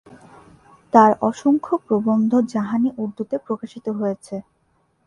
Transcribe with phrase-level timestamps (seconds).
[0.93, 4.35] তার অসংখ্য প্রবন্ধ "জাহান-ই-উর্দুতে" প্রকাশিত হয়েছে।